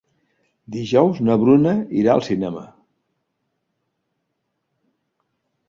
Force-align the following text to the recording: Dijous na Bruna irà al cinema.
Dijous 0.75 1.19
na 1.27 1.35
Bruna 1.43 1.73
irà 1.99 2.15
al 2.17 2.25
cinema. 2.29 2.65